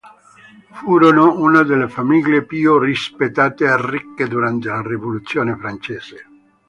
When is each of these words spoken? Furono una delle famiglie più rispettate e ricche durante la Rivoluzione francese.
Furono 0.73 1.35
una 1.37 1.61
delle 1.61 1.87
famiglie 1.87 2.43
più 2.43 2.79
rispettate 2.79 3.65
e 3.65 3.87
ricche 3.91 4.27
durante 4.27 4.67
la 4.69 4.81
Rivoluzione 4.81 5.55
francese. 5.55 6.25